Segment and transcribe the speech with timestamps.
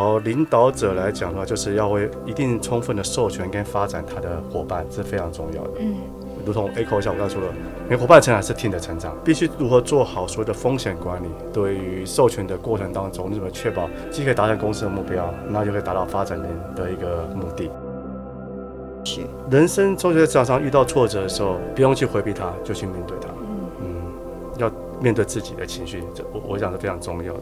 [0.00, 5.70] 好，领导者来讲的话，就是要会一定充分的授权跟发展他的伙伴，是非常重要的。
[5.80, 5.96] 嗯，
[6.46, 7.48] 如同 Echo 像我刚才说的，
[7.90, 11.26] 你伙伴成长是 team 的成长，必须如何做好所有的风险管理。
[11.52, 17.68] 对于授权的过程当中，你怎么确保既可以达成公司的目标，那就可以达到发展的的一个目的。
[19.02, 23.28] 是人生中在职场上遇到挫折的时候，不用去回避它，就去面对它。
[23.80, 24.12] 嗯，
[24.58, 24.70] 要
[25.00, 27.40] 面对自己的情绪，这我我想是非常重要的。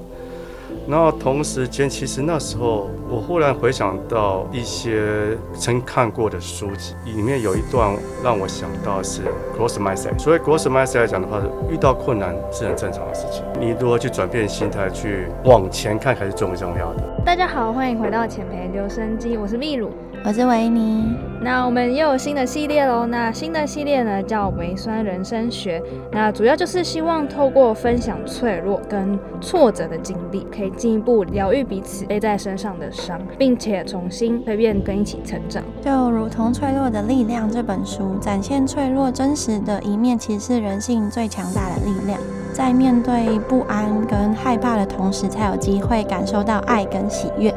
[0.88, 9.22] 然后同时间，其实那时候我忽然回想到一些曾看过的书籍，里面有一段让我想到是
[9.56, 10.18] cross mindset。
[10.18, 13.42] 所以 cross mindset 来讲的话，遇到困难是很正常的事情。
[13.60, 17.02] 你如何去转变心态，去往前看，才是最重要的。
[17.24, 19.90] 大家好，欢迎回到浅培留声机，我是秘鲁。
[20.26, 21.04] 我是维尼。
[21.40, 23.06] 那我们又有新的系列喽。
[23.06, 25.80] 那新的系列呢叫微酸人生学。
[26.10, 35.62] 那主要就是希望透过分享脆弱跟挫折的经历，可以进一步疗愈彼此背在身上的伤，并且重新蜕变跟一起成长。
[35.80, 42.18] 就如同《脆弱的力量》这本书展现脆弱真实的一面，其实是人性最强大的力量。
[42.52, 47.54] 在面对不安跟害怕的同时，才有机会感受到爱跟喜悦。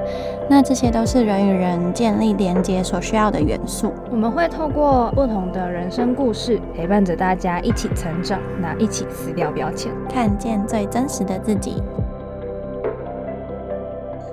[0.50, 3.94] 那这些都是人与人建立连接所需要的元素。
[4.10, 11.84] 我们会透过不同的人生故事，陪伴着大家一起成长，那一起撕掉标签，看见最真实的自己。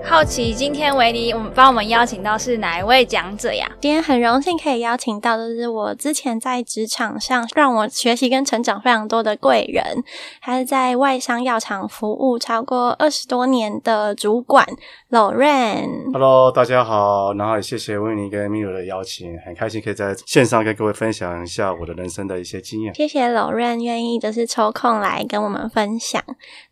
[0.09, 3.69] 好奇今天维尼，我们帮我们邀请到是哪一位讲者呀？
[3.81, 10.05] 今天很荣幸可以邀请到的是我之前在职场上让我学习跟成长非常多的贵人，
[10.41, 14.65] 他是在外商药厂服务超过二十多年的主管
[15.11, 16.12] Loren。
[16.12, 22.95] Hello，大家好，然后也谢谢维尼跟米 u 的邀请，很开心可以在线上跟各位分享一下我的人生的一些经验。
[22.95, 26.23] 谢谢 Loren 愿意就是抽空来跟我们分享。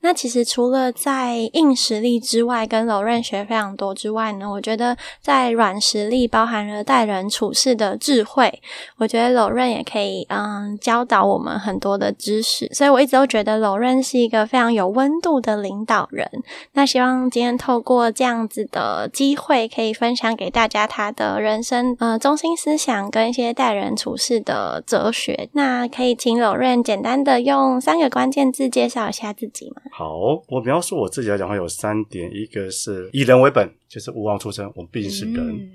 [0.00, 8.60] 那其实除了在硬实力之外，跟 Loren 学非常多之外呢，我觉得在软实力包含了待人处事的智慧，
[8.98, 16.30] 我觉得柔润也可以嗯教导我们很多的知识，所以我一直都觉得柔润是一个非常有温度的领导人。
[16.74, 25.48] 那希望今天透过这样子的机会，可以分享给大家他的人生呃中心思想跟一些待人处事的哲学。
[25.52, 29.82] 那可以请柔润简单的用三个关键字介绍一下自己吗？
[29.90, 30.18] 好，
[30.48, 33.08] 我描述我自己来讲，话有三点，一个是。
[33.14, 34.70] 以人为本，就是勿忘初衷。
[34.74, 35.70] 我们毕竟是人。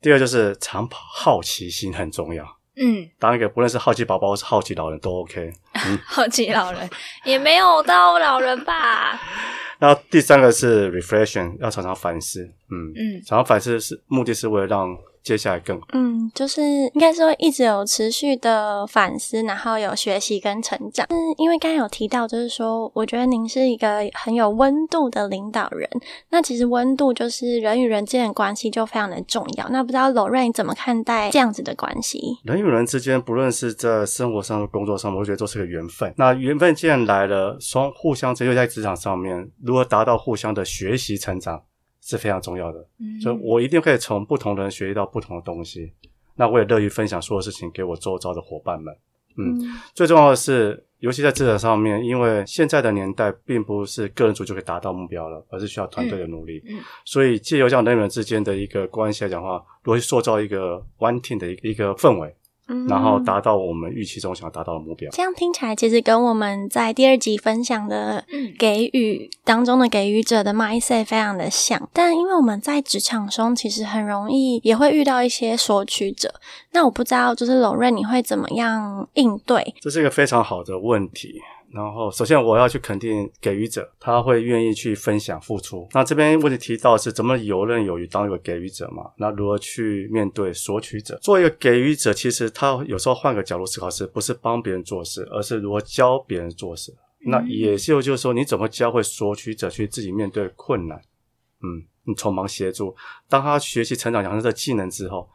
[0.00, 2.46] 第二就是长跑，好奇心很重要。
[2.76, 5.52] 嗯，当一个不论是好奇宝宝，或是好奇老人，都 OK。
[6.06, 6.88] 好奇老人
[7.24, 9.20] 也没有到老人吧。
[9.80, 12.44] 然后第三个是 reflection，要常常反思。
[12.70, 14.96] 嗯嗯，常常反思是目的是为了让。
[15.22, 21.06] 接下来更嗯，就是应该说一直有持续的反思，然后有学习跟成长。
[21.10, 25.88] 嗯，因为刚刚有提到，就是说，我觉得您是一个很有温度的领导人。
[26.30, 29.68] 那其实温度就是人与人之间的关系就非常的重要。
[29.68, 32.38] 那不知道 l o r a n 怎么看待这样子的关系？
[32.44, 36.12] 人与人之间，不论是在生活上、工作上，我觉得都是个缘分。
[36.16, 41.62] 那缘分既然来了，双互相成就在职场上面，如何达到互相的学习成长？
[42.00, 42.86] 是非常重要的，
[43.22, 45.92] 所以我一定可以从不同的人学习到不同的东西。
[46.36, 48.94] 那我也乐于分享所有事情给我周遭的伙伴们。
[49.36, 49.60] 嗯，
[49.94, 56.62] 最重要的是，尤其在职场上面，因为现在的年代并不是个人组就可以达到目标了，而是需要团队的努力。
[56.66, 62.34] 嗯，所以借由这样人与人之间的一个关系来讲的话，如何去塑造一个 one team 的一一个氛围。
[62.88, 65.10] 然后达到我们预期中想要达到的目标。
[65.10, 68.24] 这样听起来，其实跟我们在第二集分享的
[68.58, 71.88] 给予当中的给予者的 mindset 非常的像。
[71.92, 76.34] 但因为我们在职场中，其实很容易也会遇到一些索取者。
[76.72, 79.74] 那我不知道，就是龙瑞，你会怎么样应对？
[79.80, 81.40] 这是一个非常好的问题。
[81.72, 85.86] 然后，首先我要去肯定给予者，他会愿意去分享付出。
[85.92, 89.08] 那这边问题提到是怎么游刃有余当一个给予者嘛？
[89.16, 91.16] 那如何去面对索取者？
[91.22, 96.92] 做一个给予者，其实他有时候换个角度思考，是不是帮别人做事，而是如何教别人做事。
[97.20, 101.00] 那也就就是说，你怎么教会索取者去自己面对困难？
[101.62, 102.96] 嗯，你从忙协助，
[103.28, 105.30] 当他学习成长养成这技能之后，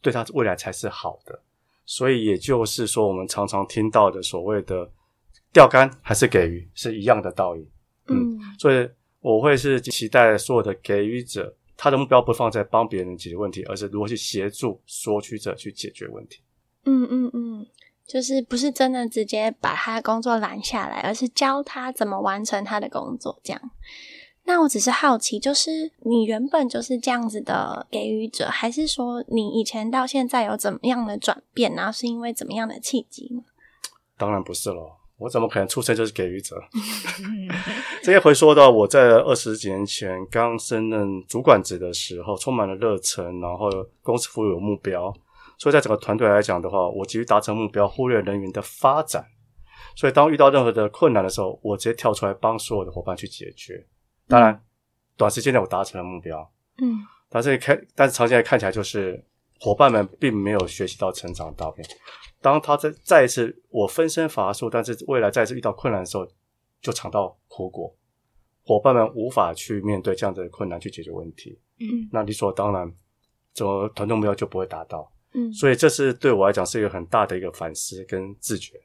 [0.00, 1.38] 对他未来才是好的。
[1.84, 4.90] 所以也就是说，我们常常听到的所谓的。
[5.56, 7.66] 钓竿还是给予是一样的道理，
[8.08, 8.86] 嗯，所以
[9.20, 16.42] 我会是期待所有的给予者，他的目标不放在帮别人解决问题，而是如何去协助索取者去解决问题。
[16.84, 17.66] 嗯嗯嗯，
[18.06, 23.40] 就是不是真的直接把他的工作拦下来，而是教他怎么完成他的工作。
[23.42, 23.70] 这样，
[24.44, 31.72] 那我只是好奇，就是你原本就是这样子的给予者，还是说你以前到现在有怎么样的转变？
[31.74, 33.44] 然后是因为怎么样的契机吗？
[34.18, 34.95] 当然不是喽。
[35.18, 36.56] 我怎么可能出生就是给予者？
[38.02, 43.70] 这些回说到我在二十几年前刚升任主管职的时候，充满了热忱，然后
[44.02, 45.12] 公司服务有目标，
[45.58, 49.24] 所以在整个团队来讲的话，我急于达成目标，忽略人员的发展。
[49.94, 53.86] 所以当遇到任何的困难的时候，我直接跳出来帮所有的伙伴去解决。
[54.28, 54.62] 当然，
[55.16, 56.38] 短时间内我达成了目标，
[56.82, 56.98] 嗯
[57.30, 59.24] 但是看，但是长期来看起来，就是
[59.58, 61.82] 伙伴们并没有学习到成长道理。
[62.40, 66.28] 当他再再一次我分身乏术，但是未来再次遇到困难的时候，
[66.80, 67.94] 就尝到苦果。
[68.64, 72.92] 伙伴们无法去面对这样的困难去解决问题，嗯那理所当然，
[73.54, 75.10] 怎么团队目标就不会达到。
[75.32, 78.80] 嗯所以这是对我来讲是一个很大的一个反思跟自觉。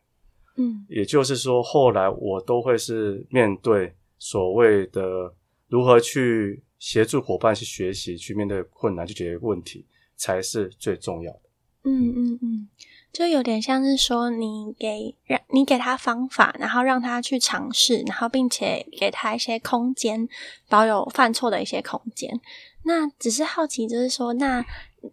[0.57, 5.33] 嗯也就是说，后来我都会是面对所谓的
[5.68, 11.42] 如何去协助伙伴去学习、去面对困难、去解决问题，才是最重要的。
[11.86, 12.68] 嗯嗯嗯，
[13.13, 20.28] 就有点像是说，你给让你给他方法，然后让他去尝试，然后并且给他一些空间，
[20.69, 22.40] 保有犯错的一些空间。
[22.84, 24.66] 那只是好奇，就是说，那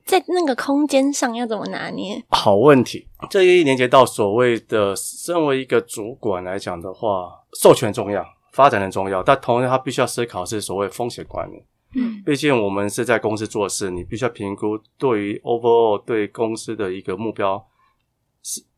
[0.07, 2.23] 在那个空间上要怎么拿捏？
[2.31, 7.31] 好问题，这一连接到所谓的身为一个主管来讲的话，
[7.61, 11.63] 授权重要，发展很重要，但同时他必须要思考是所谓风险管理。
[11.95, 17.78] 嗯毕竟我们是在公司做事，你必须要评估对于 overall 对公司的一个目标是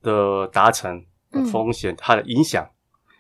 [0.02, 2.68] 的达成的风险，它的影响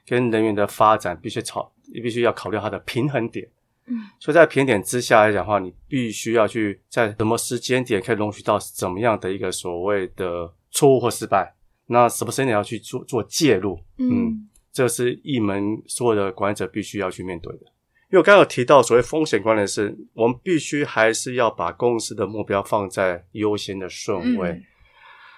[0.06, 3.48] 跟人员的发展，必须考，你必须要考虑它的平衡点。
[3.86, 11.52] 嗯所以在平衡点之下来讲的话，你必须要去在什么时间点可以容许到怎么样的一个所谓的错误或失败，
[11.86, 17.62] 那什么时间点要去做做介入，嗯这是一门所有的管理者必须要去面对的。
[18.10, 24.50] 因为我刚刚有提到所谓风险管理是，我们必须还是要把公司的目标放在优先的顺位。
[24.50, 24.62] 嗯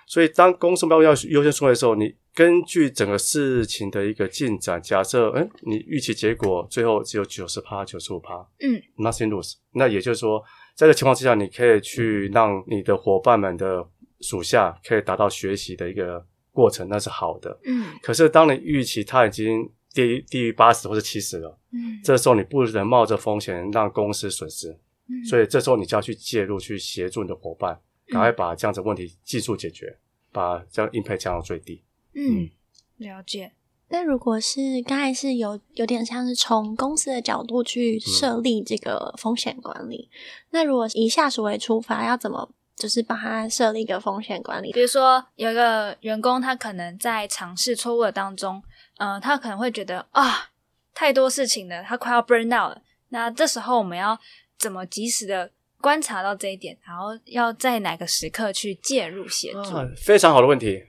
[0.07, 9.55] 所以当公司目标要优先出来的时候，你根据整个事情的一个进展，假设，哎，你预期结果最后只有九十趴、九十五趴，嗯，nothing lose。
[9.73, 10.43] 那也就是说，
[10.75, 13.87] 在这情况之下，你可以去让你的伙伴们的
[14.21, 17.59] 属下可以达到学习的一个过程，那是好的。
[17.65, 24.71] 嗯可是当你预期它已经低低于八十或者七十了，嗯这时候你不能冒着风险让公司损失，
[25.09, 27.79] 嗯所以这时候你就要去介入，去协助你的伙伴，
[28.13, 29.99] 赶快把这样子问题技术解决，
[30.31, 31.83] 把这样 impact 降到最低。
[32.15, 32.51] 嗯，
[32.99, 33.53] 了解。
[33.89, 40.09] 那如果是刚才是有有点像是从公司的角度去设立这个风险管理，
[40.51, 44.81] 那如果以下属为出发，要怎么就是帮他设立一个风险管理比？
[44.81, 48.63] 如说，有一个员工，他可能在尝试错误的当中，
[48.97, 50.51] 呃，他可能会觉得啊，
[50.95, 52.83] 太多事情了，他快要 burn out 了。
[53.11, 54.19] 那这时候我们要
[54.59, 55.51] 怎么及时的
[55.83, 59.59] 观察到这一点，然后要在哪个时刻去介入协助？
[59.59, 60.83] 啊，非常好的问题。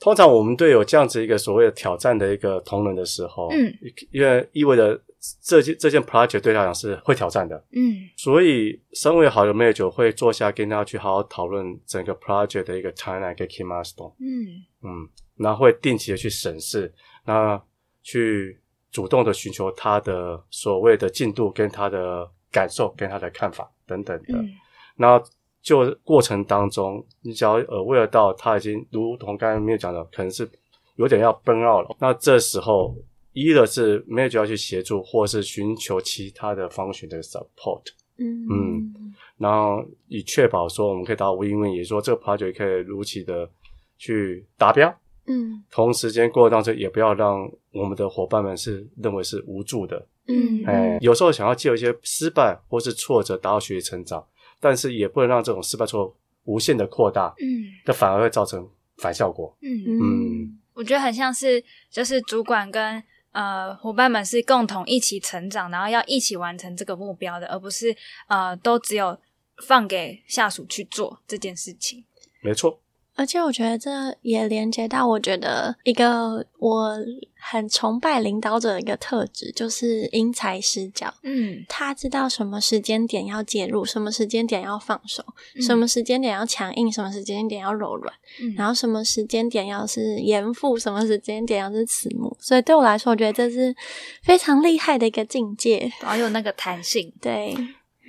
[0.00, 3.74] 通常我们对有这样子一个所谓的挑战的一个同仁的时候，嗯，
[4.12, 4.98] 因为意味着
[5.42, 8.08] 这件这件 project 对他来讲是会挑战的，嗯。
[8.16, 14.62] 所以身为好的 manager 会坐下跟大家去好好讨论整个 project 的一个 timeline 跟 key milestone，嗯。
[14.82, 16.94] 嗯，然后会定期的去审视，
[17.26, 17.60] 那
[18.04, 18.60] 去
[18.92, 24.48] 主动的寻求他的所谓的进度跟他的感受跟他的看法等等的，嗯。
[24.96, 25.20] 那
[25.60, 30.48] 就过程当中，你只要呃为了到他已经如同刚才没有讲的，可能是
[30.96, 32.94] 有点要 burn out 了，那这时候
[33.32, 37.82] 一的是 manager 要去协助，或是寻求其他的方选的 support。
[38.18, 38.46] 嗯。
[38.50, 39.14] 嗯。
[39.36, 43.48] 然后以确保说我们可以达到 win-win，也说这个 project 可以如期的
[43.96, 44.92] 去达标，
[45.26, 45.62] 嗯。
[45.70, 50.04] 同时间过程当中也不要让我们的伙伴们是认为是无助的。
[50.28, 54.24] 嗯哎，有时候想要借由一些失败或是挫折达到学习成长，
[54.60, 57.64] 但是也不能让这种失败挫折无限的扩大，嗯。
[57.84, 58.68] 这反而会造成
[58.98, 59.56] 反效果。
[59.62, 60.58] 嗯，嗯。
[60.74, 67.96] 我觉得很像是就是主管跟呃伙伴们是共同一起成长，然后要一起完成这个目标的，而不是
[68.28, 69.18] 呃都只有
[69.66, 72.04] 放给下属去做这件事情。
[72.40, 72.80] 没错，
[73.18, 73.90] 而且我觉得这
[74.22, 76.96] 也连接到，我觉得一个我
[77.34, 81.12] 很崇拜领导者的一个特质，就是因材施教。
[81.24, 85.24] 嗯他知道什么时间点要介入，什么时间点要放手，
[85.56, 92.36] 嗯什么时间点要强硬，什么时间点要柔软，嗯然后什么时间点要是严父，什么时间点要是慈母。
[92.40, 93.74] 所以对我来说，我觉得这是
[94.22, 95.90] 非常厉害的一个境界。
[96.00, 97.12] 保有那个弹性。
[97.20, 97.56] 对，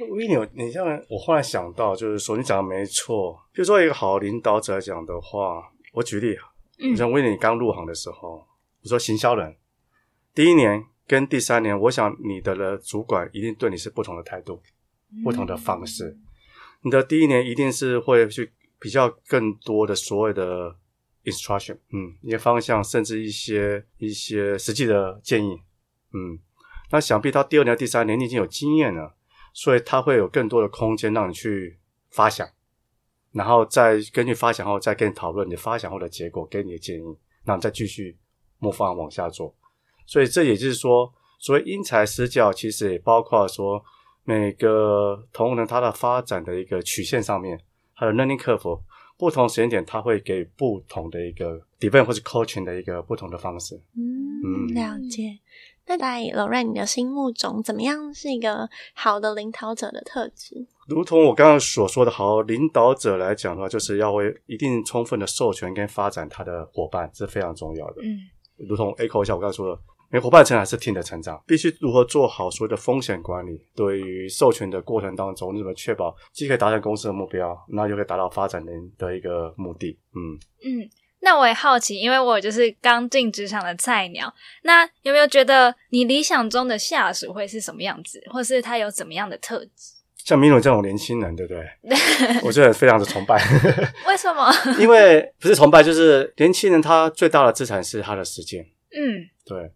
[0.08, 3.40] 威尼，你这样，我忽然想到，就是说你讲的没错。
[3.54, 6.38] 比如说一个好领导者来讲的话，我举例，
[6.80, 8.46] 嗯像威尼刚入行的时候，
[8.82, 9.56] 我说行销人，
[10.34, 14.62] 第一年跟第三年，我想你的的主管一定对你是不同的态度，
[15.24, 16.18] 不同的方式。
[16.82, 20.74] 你的第一年一定是会去比较更多的所谓的
[21.26, 25.60] instruction，嗯，一些方向，甚至一些一些实际的建议，
[26.14, 26.40] 嗯，
[26.90, 29.14] 那想必到第二年、第三年，你已经有经验了，
[29.54, 31.78] 所以它会有更多的空间让你去
[32.12, 32.48] 发想，
[33.32, 38.18] 然后再根据发想后再跟你讨论你发想后的结果，给你的建议，然后再继续
[38.60, 39.56] 模仿往下做。
[40.06, 43.84] 所以这也就是说，所谓因材施教，其实也包括说
[44.24, 47.60] 每个同仁他的发展的一个曲线上面，
[47.96, 48.82] 他的 learning curve。
[49.18, 53.76] 不同时间点，他会给不同的一个 develop 或是 coaching 的一个不同的方式。
[53.98, 55.38] 嗯，了解。
[55.90, 60.56] 那在 Lorraine 你的心目中，怎么样是一个好的领导者的特质？
[60.88, 68.04] 如同我刚刚所说的，好领导者来讲的话，就是要为一定充分的授权跟发展他的伙伴，这是非常重要的。
[68.04, 68.20] 嗯，
[68.70, 69.82] 如同 echo 一下我刚才说的。
[70.12, 73.62] 因为伙伴成长是 team 的成长，必须如何做好所谓的风险管理？
[73.76, 79.96] 对于授权的过程当中，你怎么确保既可以达成公司的目标，那又可以达到发展人的一个目的？
[80.16, 80.90] 嗯嗯，
[81.22, 84.34] 那我也好奇，因为我就是刚进职场的菜鸟，
[84.64, 89.94] 那有没有觉得你理想中的下属会是什么样子，或是他有怎么样的特质？
[90.24, 91.66] 像米努这种年轻人，对不对？
[92.44, 93.36] 我觉得非常的崇拜。
[94.08, 94.52] 为什么？
[94.80, 98.64] 因为不是崇拜，就是年轻人他最大的资产是他的时间。
[98.92, 99.72] 嗯，对。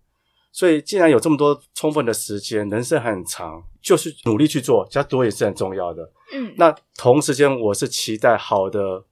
[0.51, 6.07] 所以，既然有这么多充分的时间，人生很长，就是努力去做，加多也是很重要的。
[6.31, 9.03] 嗯，那同时间，我是期待好的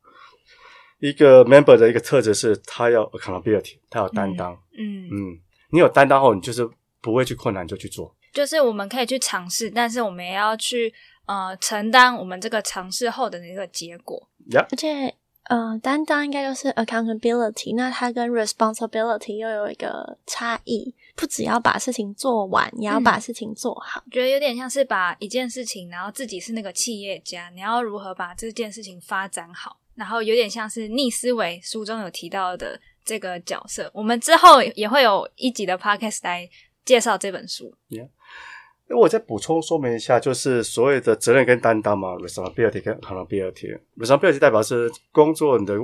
[1.01, 4.53] 一个 member 的一个特质是，他要 accountability，他有担当。
[4.77, 5.39] 嗯嗯，
[5.71, 6.65] 你有担当后，你就是
[7.01, 8.15] 不会去困难就去做。
[8.31, 10.93] 就是我们可以去尝试，但是我们也要去
[11.25, 14.29] 呃承担我们这个尝试后的那个结果。
[14.53, 15.13] 而且。
[15.45, 24.01] 呃，担当应该就是 accountability，那它跟 responsibility 又有一个差异，不只要把事情做完，也要把事情做好。
[24.11, 33.87] 觉得有点像是把一件事情，然后自己是那个企业家，你要如何把这件事情发展好，然后有点像是逆思维书中有提到的这个角色。
[33.93, 36.49] 我们之后也会有一集的 podcast 来
[36.83, 37.71] 介绍这本书。
[38.87, 43.79] 那我再补充说明一下，就是所谓的责任跟担当嘛，responsibility 跟 accountability。
[43.95, 45.75] responsibility 代表是工作你的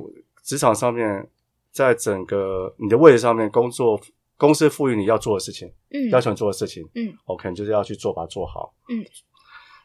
[0.44, 1.30] 职场上面，
[1.72, 4.02] 在整个你的位置上面，工作
[4.36, 9.06] 公司赋予你要做的事情，嗯，要求你做的事情，嗯，OK，就是要去做，把它做好，嗯。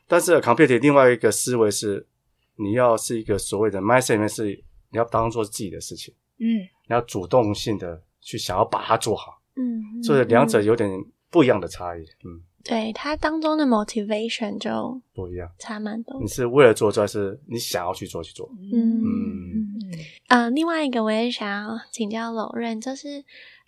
[0.09, 2.07] 但是 accountability 另外一个思维是，
[2.57, 4.47] 你要是一个所谓的 mindset 里面是
[4.91, 10.91] 你要当做自己的事情，嗯，你要主动性的去想要把它做好，嗯，所以两者有点
[11.31, 12.43] 不一样的差异，嗯。
[12.65, 16.21] 对它当中的 motivation 就不一样，差蛮多。
[16.21, 18.49] 你是为了做，还是你想要去做去做？
[18.73, 20.55] 嗯嗯嗯。
[20.55, 23.25] 另外一个我也想要请教老任，就是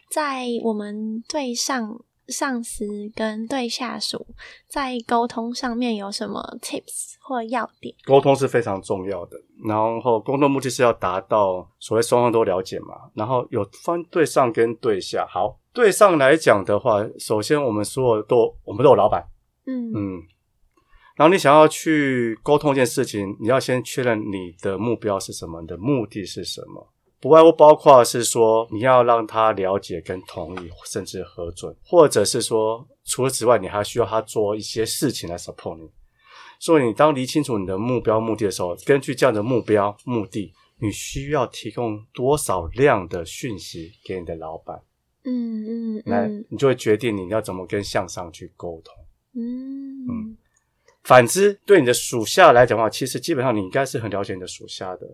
[0.08, 2.86] 在我们对上上司
[3.16, 4.24] 跟对下属
[4.68, 7.94] 在沟通上面有什么 tips 或要点？
[8.04, 15.58] 沟通是非常重要的，然后沟通目的是要达到所谓双方都了解嘛，然后有分对上跟对下，好。
[15.72, 19.26] 对上来讲的话，首先我们所有都我们都有老板，
[19.66, 20.22] 嗯嗯，
[21.16, 35.90] 然后你想要去沟通一件事情，你要先确认你的目标是什么，你的目的是什么，不外乎包括是说你要让他了解跟同意，甚至核准，或者是说除了之外，你还需要他做一些事情来 support 你。
[36.64, 44.80] 所以你当理清楚你的目标目的的时候，根据这样的目标目的，你需要提供多少量的讯息给你的老板。
[45.24, 48.94] 嗯嗯，那你就会决定你要怎么跟向上去沟通。
[49.34, 50.36] 嗯嗯，
[51.02, 55.06] 反之，对你的属下来讲的话，其实基本上你应该是很了解你的属下的，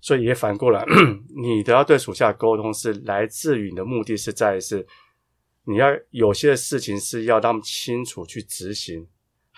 [0.00, 0.84] 所以也反过来，
[1.40, 4.84] 你的要对属下沟通，是来自于你的目的是在是
[5.66, 9.06] 你要有些事情是要他们清楚去执行，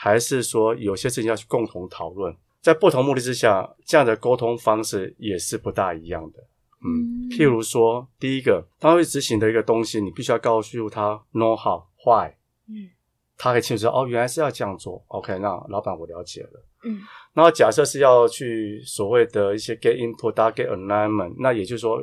[0.01, 6.39] 还是说有些事情要去共同讨论，在不同目的之下，这样的沟通方式也是不大一样的。
[6.85, 12.31] 嗯，譬如说，第一个，他会执行的一个东西，你必须要告诉他 know how why，
[12.69, 12.89] 嗯，
[13.37, 17.01] 他可以清楚说，哦，原来是要这样做，OK，那老板我了解了，嗯，
[17.33, 22.01] 然后假设是要去所谓的一些 get input，get alignment，那也就是说，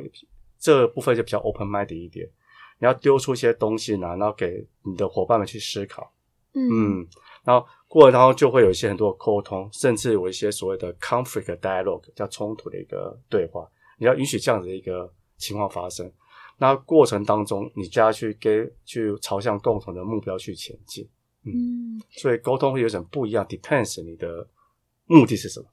[0.58, 2.28] 这部分就比较 open mind 一点，
[2.78, 6.12] 你要丢出一些东西来，然后给你的伙伴们去思考，
[6.52, 7.08] 嗯，
[7.44, 13.66] 然后过程当中就会有一些很多沟通，甚至有一些所谓的 conflict dialogue，叫冲突的一个对话。
[13.98, 16.10] 你要允许这样子的一个情况发生，
[16.58, 21.08] 那过程当中，你就要去给去朝向共同的目标去前进。
[21.44, 24.46] 嗯，所以沟通会有点不一样，depends 你的
[25.06, 25.66] 目的是什么。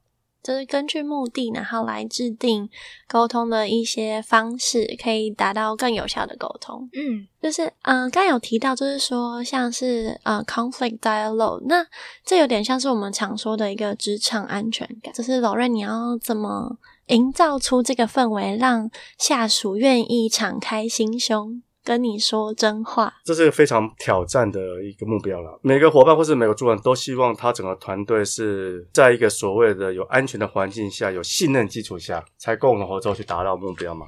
[0.44, 2.68] 就是根据目的，然后来制定
[3.08, 6.86] 沟通的一些方式，可以达到更有效的沟通。
[6.92, 11.86] 嗯，就是嗯，刚有提到，就是说像是呃 conflict dialogue，那
[12.26, 15.14] 这有点像是我们常说的一个职场安全感。
[15.14, 23.12] 就是老瑞，你要怎么营造出这个氛围，让下属愿意敞开心胸跟你说真话。
[23.24, 25.60] 这是一个非常挑战的一个目标了。
[25.62, 34.06] 每个伙伴或是每个主管都希望他整个团队是在一个所谓的有安全的环境下、有信任基础下，才共同合作去达到目标嘛。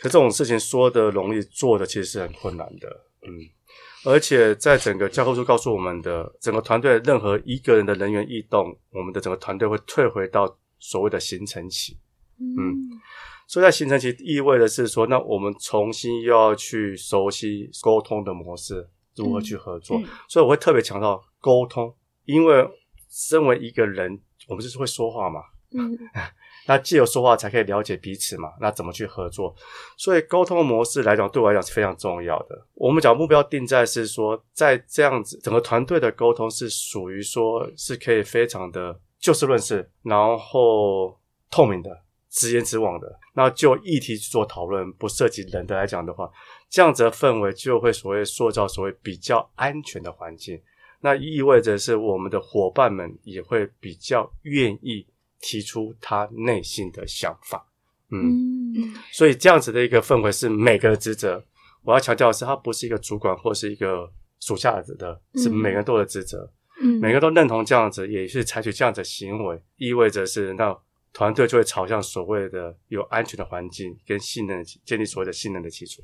[0.00, 2.88] 可这种事情说的容易，做的其实是很困难的。
[3.22, 3.30] 嗯，
[4.04, 11.96] 而且在整个教科书告诉我们的，整个团队任何一个人的人员异动，我们的整个团队会退回到所谓的形成期。
[12.40, 12.74] 嗯，
[13.52, 19.98] 所以在形成期意味的是说，那我们重新又要去熟悉沟通的模式，如何去合作。
[19.98, 21.94] 嗯所以我会特别强调沟通，
[22.24, 22.66] 因为
[23.10, 24.18] 身为一个人，
[24.48, 25.42] 我们就是会说话嘛。
[25.74, 25.98] 嗯
[26.66, 29.54] 那既有说话才可以了解彼此嘛，那怎么去合作？
[29.98, 32.66] 所以沟通模式来讲，对我来讲是非常重要的。
[32.72, 41.18] 我们讲目标定在是说，在这样子整个团队的沟通是属于说是可以非常的就事论事，然后
[41.50, 42.01] 透明的、
[42.32, 43.20] 直言直往的。
[43.34, 46.28] 那就议题去做讨论，不涉及人的来讲的话，
[46.68, 50.60] 这样子的氛围就会所谓塑造所谓比较安全的环境。
[51.00, 55.04] 那意味着是我们的伙伴们也会比较愿意
[55.40, 57.66] 提出他内心的想法，
[58.10, 61.44] 嗯，嗯所以这样子的一个氛围是每个人职责。
[61.82, 64.08] 我要强调的是，他不是一个主管或是一个
[64.38, 66.48] 属下的，是嗯每个人都有职责，
[66.80, 70.72] 嗯，每个人都认同这样子，也是采取这样子的行为，意味着是那
[71.12, 76.02] 团队就会朝向所谓的有安全的环境跟信任，建立所谓的信任的基础。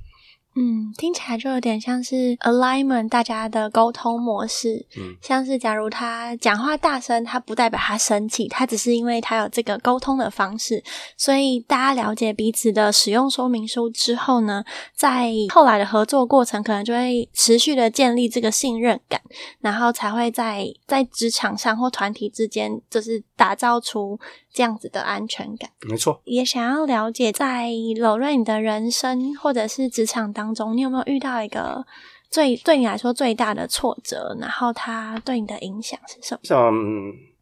[0.55, 5.15] 嗯，听起来就有点像是 alignment 大家的沟通模式，嗯。
[5.23, 10.83] 像是假如他讲话大声，他不代表他生气，他只是因为他有这个沟通的方式，
[11.17, 14.65] 所以大家了解彼此的使用说明书之后呢，
[14.95, 19.21] 在后来的合作过程，可能就会持续的建立这个信任感，
[19.61, 24.19] 然后才会在在职场上或团体之间，就是打造出
[24.53, 25.71] 这样子的安全感。
[25.83, 31.85] 没错，也想要了解，在柔瑞你的人生或者是职场当中，你有没有遇到一个
[32.31, 34.37] 最对你来说最大的挫折？
[34.41, 36.41] 然后它对你的影响是什么？
[36.45, 36.73] 像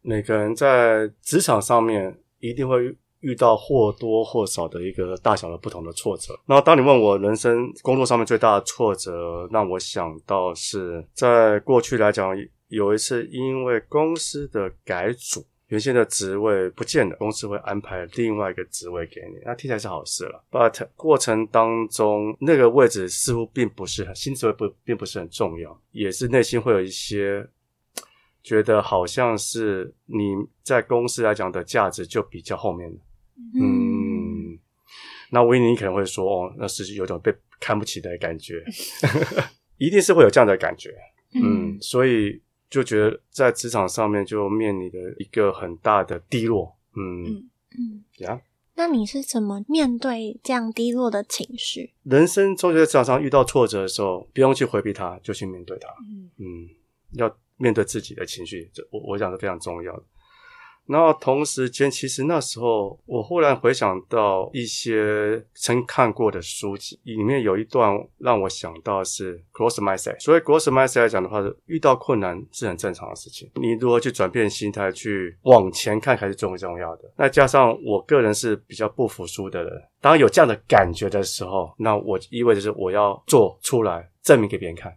[0.01, 6.33] 每个人在职场上面一定会遇到或多或少的一个大小的不同的挫折。
[6.47, 12.35] 然后当你问我人生工作上面最大的挫折，让我想到是在过去来讲，
[12.69, 15.45] 有一次因为公司的改组。
[15.67, 20.43] 原先的职位不见了，公司会安排另外一个职位给你，那听起来是好事了。
[20.49, 27.45] But 过程当中，那个位置似乎并不是很新职位不并不是很重要，也是内心会有一些
[28.41, 32.97] 觉得好像是你在公司来讲的价值就比较后面的。
[33.59, 34.57] 嗯，
[35.31, 38.63] 那维尼可能会说，哦，那是有种被看不起的感觉，
[39.77, 40.95] 一定是会有这样的感觉。
[41.35, 46.75] 嗯，所以就觉得在职场上面就面临了一个很大的低落。
[46.95, 48.41] 嗯嗯嗯，呀，
[48.75, 51.93] 那你是怎么面对这样低落的情绪？
[52.03, 55.87] 人生中在职场上遇到挫折的时候，不用去回避它，就去面对它。
[56.09, 56.69] 嗯嗯，
[57.13, 60.03] 要面对自己的情绪，这我我想是非常重要的。
[60.87, 70.19] 然后同时间，其实那时候我忽然回想到一些曾看过的书籍，里面有一段让我想到是 growth mindset。
[70.19, 73.49] 所谓 growth mindset 来讲的话，遇到困难是很正常的事情。
[73.55, 77.11] 你如何去转变心态，去往前看，才是最重要的。
[77.17, 84.95] 那加上我个人是比较不服输的人，当有这样的感觉的时候，那我意味着是我要做出来，证明给别人看。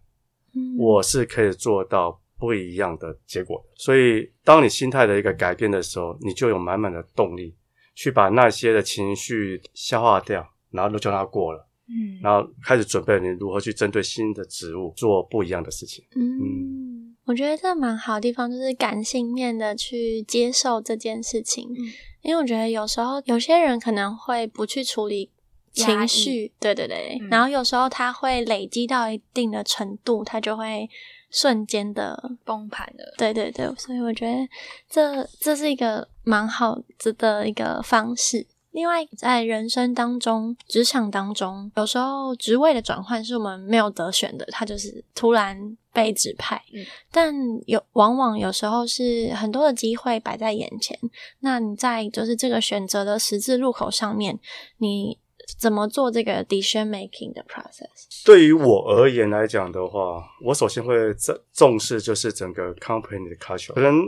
[0.54, 3.62] 嗯，我是可以做到不一样的结果。
[3.76, 7.54] 所以，当你心态的一个改变的时候，你就有满满的动力
[7.94, 12.18] 去把那些的情绪消化掉，然后就叫它过了，嗯。
[12.22, 16.02] 然后开始准备你如何去针对新的植物做不一样的事情。
[16.16, 21.92] 嗯，我觉得这蛮好的地方就是感性面的去接受这件事情，嗯。
[22.22, 25.30] 因为我觉得有时候有些人可能会不去处理
[25.72, 27.28] 情绪，对对对，嗯。
[27.30, 30.86] 然后有时候他会累积到一定的程度，他就会
[31.30, 33.14] 瞬间的，崩盘了。
[33.16, 34.48] 对对对，所以我觉得
[34.88, 36.78] 这这是一个蛮好
[37.18, 38.46] 的一个方式。
[38.72, 46.62] 另外，在人生当中、职场当中，有时候职位的转换是我们没有得选的，它就是突然被指派。
[46.72, 47.34] 嗯但
[47.66, 50.96] 有往往有时候是很多的机会摆在眼前，
[51.40, 54.38] 那你在就是这个选择的十字路口上面，
[54.78, 55.18] 你
[55.58, 58.24] 怎么做这个 decision making 的 process？
[58.24, 63.72] 对于我而言来讲的话，我首先会重重视就是整个 company 的 culture。
[63.74, 64.02] 可能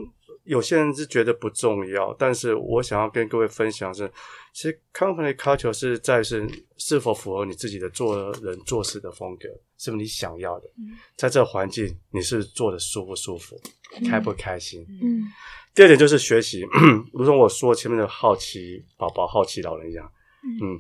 [0.45, 4.11] 有些人是觉得不重要，但是我想要跟各位分享是，
[4.53, 10.67] 其实 company culture 是在是是否符合你自己的做人做事的风格，是不是你想要的，
[11.17, 13.61] 在这个环境你是做的舒不舒服，
[14.09, 14.85] 开不开心。
[15.03, 15.25] 嗯。
[15.75, 16.61] 第二点就是学习，
[17.15, 20.07] 如同我说前面的好奇宝宝、好奇老人一样，
[20.61, 20.79] 嗯，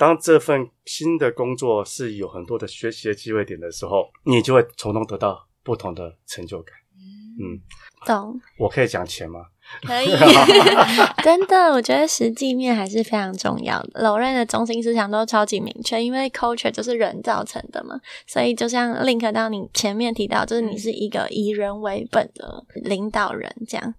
[0.00, 6.74] 当这份新的工作是有很多的学习的机会点的时候，你就会从中得到不同的成就感。
[7.38, 7.60] 嗯，
[8.06, 9.40] 懂，我可以讲钱吗？
[9.82, 10.06] 可以，
[11.22, 14.00] 真的，我觉得实际面还是非常重要的。
[14.02, 23.94] 柔韧的中心思想都超级明确，因为 culture 就是人造成的嘛，所以就像 link 到你前面提到，就是你是一个以人为本的领导人这样。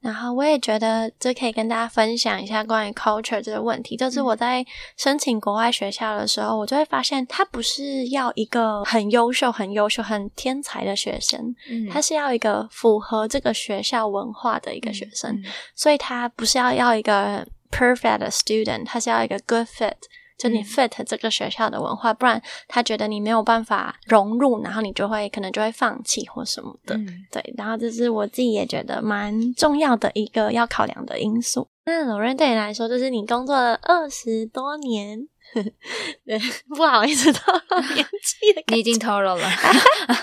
[0.00, 4.64] 然后我也觉得这可以跟大家分享一下关于 culture 这个问题，就是我在
[4.96, 19.96] 申请国外学校的时候，我就会发现，他不是要一个很优秀、很优秀、很天才的学生，嗯他是要一个符合这个学校文化的一个学生，嗯所以他不是要要一个 perfect 的 student，他是要一个 good fit。
[20.40, 26.96] 就你嗯 fit 这个学校的文化，不然他觉得你没有办法融入，然后你就会可能就会放弃或什么的。
[26.96, 31.68] 嗯对，然后这是我自己也觉得蛮重要的一个要考量的因素。
[31.84, 35.28] 那罗瑞对你来说，就是你工作了二十多年，
[36.24, 36.40] 对，
[36.74, 39.48] 不好意思透露年纪的感觉，你已经透露了，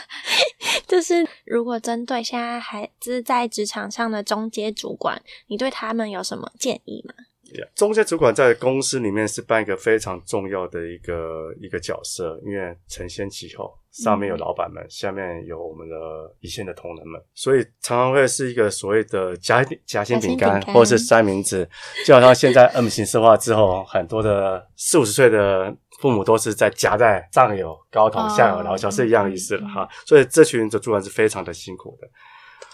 [0.88, 7.14] 就是如果针对现在还是在职场上的中阶主管，你对他们有什么建议吗？
[7.76, 15.96] 中间主管在公司里面是扮一个非常重要的一个一个角色，因为承先启后，上面有老板们，下面有我们的
[16.40, 21.68] 一线的同仁们，所以常常会是一个所谓的夹夹心饼干夹心饼干或者是三明治，
[22.06, 29.90] 就好像现在 M 型社化之后，很多的四五十岁的父母都是在夹在上有高头，哦下有老小，是一样的意思了嗯哈。
[30.06, 32.08] 所以这群的主管是非常的辛苦的，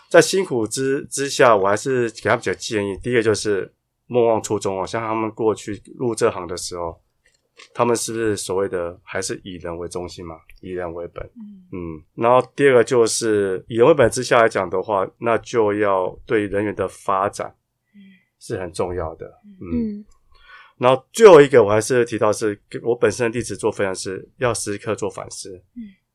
[0.10, 2.98] 在辛苦之之下，我还是给他们几个建议。
[3.02, 3.72] 第一个就是
[4.08, 7.02] 莫忘初衷哦，像他们过去入这行的时候，
[7.74, 11.24] 他们是不是所谓的还是以人为中心嘛，以人为本？
[11.72, 17.56] 嗯，然后第二个就是以人为本之下来讲的话，那就要对人员的发展
[18.40, 19.26] 是很重要的。
[19.62, 20.06] 嗯，嗯。
[20.78, 25.64] 然后最后一个我还是提到是我本身的例子做分享是要时刻做反思。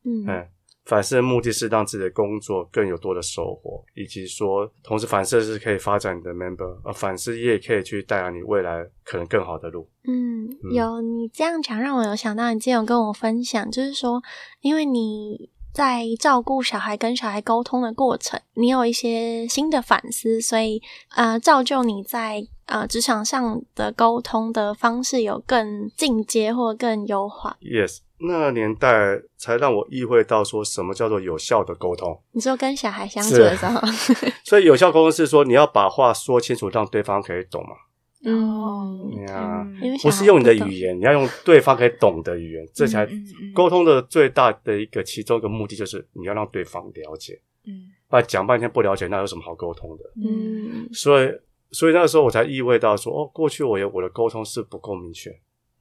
[0.03, 0.25] 嗯。
[0.25, 0.47] 嗯，
[0.89, 9.87] 反思的目的是让自己的工作更有多的收获，以及说，同时反思是可以发展你的 member，而反思也可以去带来你未来可能更好的路。
[10.07, 14.19] 嗯，有你这样讲，让我有想到你之前有跟我分享，就是说，
[14.61, 20.81] 因为你在照顾小孩跟小孩沟通的过程，你有一些新的反思，所以
[21.15, 27.57] 呃，造就你在呃职场上的沟通的方式有更进阶或更优化。
[27.61, 32.19] Yes，那个年代才让我意会到说什么叫做有效的沟通。
[32.31, 33.79] 你说跟小孩相处的时候，
[34.43, 37.75] 所以有效沟通是说你要把话说清楚，让对方可以懂嘛。
[38.23, 43.07] 嗯，对啊嗯因为小孩不是用你的语言，你要用对方可以懂的语言，这才
[43.53, 47.39] 沟通的最大的一个其中一个目的就是你要让对方了解。
[47.65, 50.03] 嗯那讲半天不了解，那有什么好沟通的？
[50.17, 51.31] 嗯嗯所以，
[51.71, 55.29] 所以那个时候我才意味到说，哦，过去我有我的沟通是不够明确。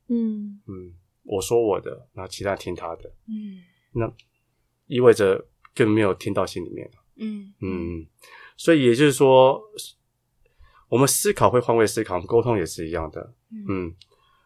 [0.08, 0.92] 嗯嗯，
[1.24, 4.12] 我说我的，然后其他人听他的，嗯那
[4.86, 5.42] 意味着
[5.74, 6.90] 更没有听到心里面。
[7.16, 8.06] 嗯嗯，
[8.58, 9.62] 所以也就是说，
[10.88, 13.32] 我们思考会换位思考，沟通也是一样的。
[13.68, 13.92] 嗯，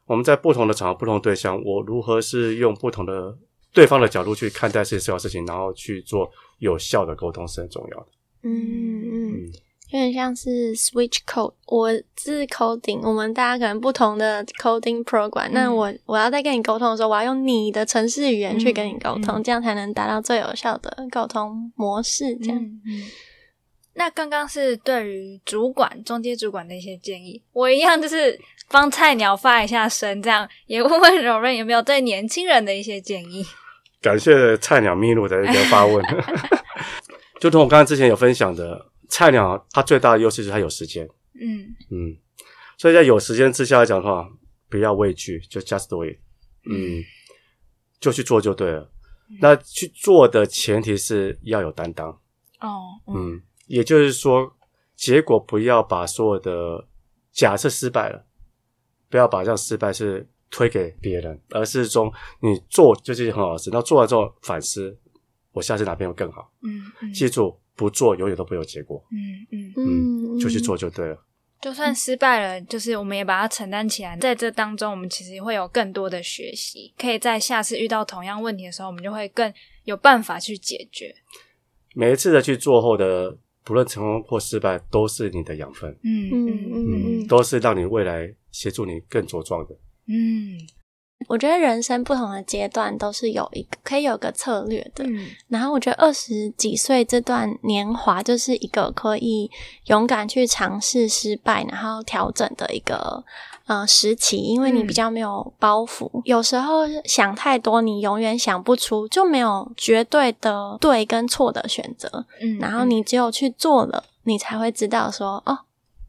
[0.07, 3.37] 我们在不同的场合、不同的对象，我如何是用不同的
[3.73, 8.07] 对方的角度去看待这些重要事情，然后去做有效的沟通是很重要的。
[8.43, 9.33] 嗯嗯。
[9.35, 9.53] 嗯，
[9.93, 22.35] 有点像是 switch code，我是 coding，我们大家可能不同的 coding program，、那嗯我我要在跟你沟通的时候，我要用你的程式语言去跟你沟通，嗯这样才能达到最有效的沟通模式。
[22.37, 22.59] 这样。
[23.95, 28.39] 那刚刚是对于主管、中阶主管的一些建议，我一样就是
[28.71, 33.45] 帮菜鸟发一下声，这样也问问柔润有没有对年轻人的一些建议。
[34.01, 36.05] 感谢菜鸟秘鲁的一个发问。
[37.39, 41.09] 就同我刚刚之前有分享的，菜鸟它最大的优势就是它有时间。
[41.41, 42.17] 嗯嗯，
[42.79, 44.29] 所以在有时间之下来讲的话，
[44.69, 46.17] 不要畏惧，就 just do it，
[46.71, 47.03] 嗯，
[48.01, 48.91] 就去做就对了。
[49.41, 52.11] 那去做的前提是要有担当，
[52.61, 53.43] 哦嗯嗯，
[53.73, 54.55] 也就是说，
[54.95, 56.87] 结果不要把所有的
[57.31, 58.27] 假设失败了，
[59.09, 64.95] 不要把这样失败是推给别人，而是说你做就是一件很好的事，那做完之后反思，
[65.53, 66.53] 我下次哪边会更好。
[66.61, 71.25] 嗯嗯记住，不做永远都不会有结果，嗯嗯，嗯，就去做就对了。
[71.63, 74.19] 就算失败了，就是我们也把它承担起来。
[74.19, 79.51] 在这当中，我们其实会有更多的学习，可以在下次遇到同样问题的时候，我们就会更
[79.85, 81.15] 有办法去解决。
[81.95, 89.75] 每一次的去做后的不论成功或失败，都是你的养分，嗯嗯嗯都是让你未来协助你更茁壮的。
[90.09, 90.59] 嗯
[91.29, 95.05] 我觉得人生不同的阶段都是有一个可以有个策略的。
[95.05, 99.49] 嗯然后我觉得二十几岁这段年华就是一个可以
[99.87, 103.25] 勇敢去尝试失败，然后调整的一个
[103.67, 106.09] 呃时期，因为你嗯比较没有包袱。
[106.25, 112.27] 有时候想太多，你永远想不出，就没有绝对的对跟错的选择。
[112.41, 115.61] 嗯然后你只有去做了，你才会知道说哦。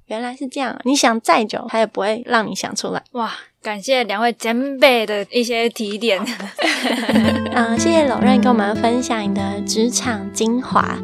[0.08, 3.02] 原来是这样，你想再久，他也不会让你想出来。
[3.14, 6.22] 哇，感谢两位前辈的一些提点。
[7.56, 11.00] 嗯、谢谢老任跟我们分享你的职场精华。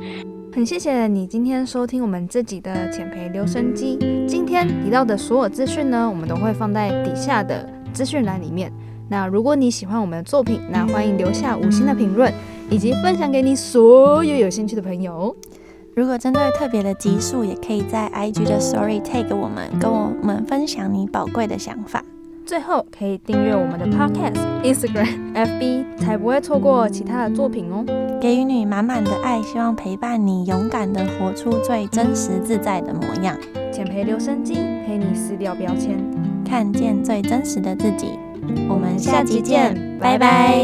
[0.51, 3.99] 很谢谢你今天收听我们这集的浅培留声机。
[4.27, 8.71] 今天提到的所有资讯呢，我们都会放在底下的资讯栏里面。
[9.07, 12.33] 那如果你喜欢我们的作品，那欢迎留下五星的评论，
[12.69, 15.35] 以及分享给你所有有兴趣的朋友。
[15.95, 22.03] 如果针对特别的集数，也可以在 IG 的 Story tag 我们，跟我们分享你宝贵的想法。
[22.49, 24.33] 最后可以订阅我们的 Podcast、
[24.63, 27.85] Instagram、FB，才不会错过其他的作品哦。
[28.19, 33.37] 给予你满满的爱，希望陪伴你勇敢的活出最真实自在的模样，
[33.71, 35.95] 浅培留声机陪你撕掉标签。
[36.43, 38.17] 看见最真实的自己。
[38.67, 40.57] 我们下期见，拜拜